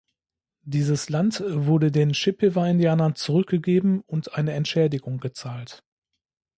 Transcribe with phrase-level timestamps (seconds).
[0.63, 5.83] Dieses Land wurde den Chippewa-Indianern zurückgegeben und eine Entschädigung gezahlt.